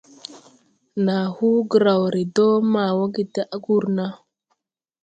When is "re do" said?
2.13-2.47